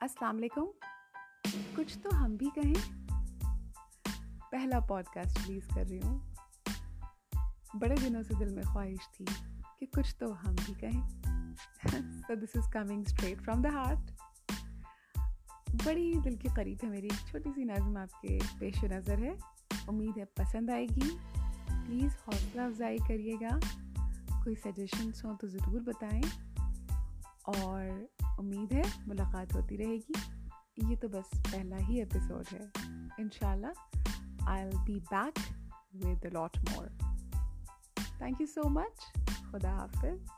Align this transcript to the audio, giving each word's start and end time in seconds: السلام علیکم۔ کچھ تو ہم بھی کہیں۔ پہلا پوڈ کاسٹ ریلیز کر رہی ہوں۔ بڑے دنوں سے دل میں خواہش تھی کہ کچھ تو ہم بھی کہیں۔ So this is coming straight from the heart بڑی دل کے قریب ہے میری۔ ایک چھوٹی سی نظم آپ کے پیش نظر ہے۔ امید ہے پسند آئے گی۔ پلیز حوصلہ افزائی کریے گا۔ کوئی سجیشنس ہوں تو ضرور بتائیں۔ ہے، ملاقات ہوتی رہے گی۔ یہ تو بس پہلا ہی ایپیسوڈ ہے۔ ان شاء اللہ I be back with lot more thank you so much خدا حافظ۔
السلام 0.00 0.36
علیکم۔ 0.36 0.64
کچھ 1.76 1.98
تو 1.98 2.24
ہم 2.24 2.36
بھی 2.36 2.46
کہیں۔ 2.54 3.06
پہلا 4.50 4.80
پوڈ 4.80 5.04
کاسٹ 5.04 5.48
ریلیز 5.48 5.68
کر 5.74 5.84
رہی 5.90 6.00
ہوں۔ 6.04 6.18
بڑے 7.74 7.94
دنوں 8.04 8.22
سے 8.22 8.34
دل 8.34 8.54
میں 8.54 8.62
خواہش 8.62 9.16
تھی 9.16 9.24
کہ 9.80 9.86
کچھ 9.86 10.16
تو 10.16 10.48
ہم 10.48 10.54
بھی 10.64 10.74
کہیں۔ 10.74 11.08
So 12.28 12.34
this 12.34 12.56
is 12.56 12.72
coming 12.72 13.02
straight 13.06 13.42
from 13.42 13.62
the 13.62 13.68
heart 13.68 14.10
بڑی 15.84 16.14
دل 16.24 16.36
کے 16.36 16.48
قریب 16.56 16.78
ہے 16.84 16.88
میری۔ 16.88 17.08
ایک 17.10 17.28
چھوٹی 17.28 17.50
سی 17.54 17.64
نظم 17.64 17.96
آپ 17.96 18.22
کے 18.22 18.38
پیش 18.58 18.84
نظر 18.84 19.18
ہے۔ 19.18 19.32
امید 19.88 20.18
ہے 20.18 20.24
پسند 20.24 20.70
آئے 20.70 20.86
گی۔ 20.86 21.16
پلیز 21.86 22.16
حوصلہ 22.26 22.60
افزائی 22.60 22.98
کریے 23.08 23.34
گا۔ 23.40 23.58
کوئی 24.44 24.56
سجیشنس 24.56 25.24
ہوں 25.24 25.36
تو 25.36 25.46
ضرور 25.46 25.80
بتائیں۔ 25.80 26.57
ہے، 28.78 29.02
ملاقات 29.06 29.54
ہوتی 29.54 29.78
رہے 29.78 29.96
گی۔ 29.96 30.12
یہ 30.76 30.96
تو 30.96 31.08
بس 31.08 31.52
پہلا 31.52 31.76
ہی 31.88 31.98
ایپیسوڈ 31.98 32.44
ہے۔ 32.52 32.64
ان 33.18 33.28
شاء 33.32 33.50
اللہ 33.50 33.98
I 34.46 34.70
be 34.84 35.00
back 35.10 35.38
with 35.94 36.24
lot 36.24 36.58
more 36.58 36.86
thank 38.18 38.40
you 38.40 38.46
so 38.46 38.68
much 38.68 39.12
خدا 39.50 39.70
حافظ۔ 39.70 40.37